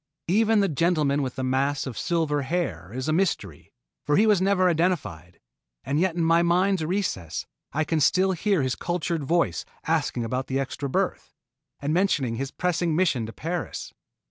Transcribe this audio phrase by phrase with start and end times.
[0.29, 3.71] Even the gentleman with the mass of silver hair is a mystery,
[4.03, 5.39] for he was never identified,
[5.83, 10.47] and yet in my mind's recesses I can still hear his cultured voice asking about
[10.47, 11.35] the extra berth,
[11.79, 13.93] and mentioning his pressing mission to Paris.